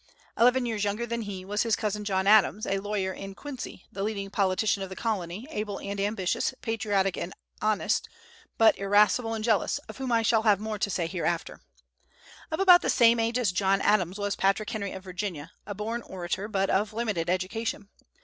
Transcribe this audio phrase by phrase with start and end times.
[0.35, 4.01] Eleven years younger than he, was his cousin John Adams, a lawyer in Quincy, the
[4.01, 8.09] leading politician of the colony, able and ambitious, patriotic and honest,
[8.57, 11.61] but irascible and jealous, of whom I shall have more to say hereafter.
[12.49, 16.01] Of about the same age as John Adams was Patrick Henry, of Virginia, a born
[16.01, 17.89] orator, but of limited education.